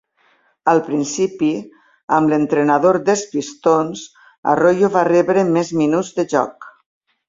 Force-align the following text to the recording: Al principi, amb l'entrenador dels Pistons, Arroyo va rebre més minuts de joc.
Al 0.71 0.79
principi, 0.87 1.49
amb 2.17 2.33
l'entrenador 2.33 3.01
dels 3.11 3.23
Pistons, 3.37 4.09
Arroyo 4.57 4.93
va 5.01 5.09
rebre 5.15 5.49
més 5.57 5.75
minuts 5.85 6.15
de 6.21 6.31
joc. 6.39 6.73